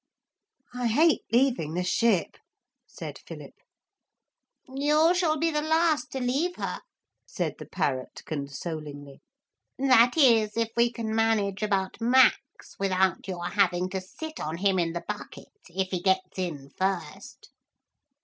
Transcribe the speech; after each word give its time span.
'I 0.73 0.87
hate 0.87 1.21
leaving 1.31 1.75
the 1.75 1.83
ship,' 1.83 2.37
said 2.87 3.19
Philip. 3.27 3.53
'You 4.67 5.13
shall 5.13 5.37
be 5.37 5.51
the 5.51 5.61
last 5.61 6.11
to 6.13 6.19
leave 6.19 6.55
her,' 6.55 6.81
said 7.27 7.53
the 7.59 7.67
parrot 7.67 8.23
consolingly; 8.25 9.21
'that 9.77 10.17
is 10.17 10.57
if 10.57 10.69
we 10.75 10.91
can 10.91 11.13
manage 11.15 11.61
about 11.61 12.01
Max 12.01 12.75
without 12.79 13.27
your 13.27 13.45
having 13.49 13.91
to 13.91 14.01
sit 14.01 14.39
on 14.39 14.57
him 14.57 14.79
in 14.79 14.93
the 14.93 15.05
bucket 15.07 15.49
if 15.69 15.89
he 15.91 16.01
gets 16.01 16.39
in 16.39 16.71
first.' 16.79 17.51